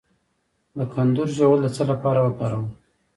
د 0.77 0.79
کندر 0.93 1.27
ژوول 1.37 1.59
د 1.63 1.67
څه 1.75 1.83
لپاره 1.91 2.19
وکاروم؟ 2.21 2.67